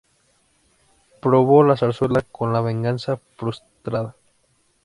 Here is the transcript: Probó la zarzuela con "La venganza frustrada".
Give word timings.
Probó 1.21 1.61
la 1.63 1.77
zarzuela 1.77 2.23
con 2.23 2.51
"La 2.53 2.61
venganza 2.61 3.19
frustrada". 3.37 4.15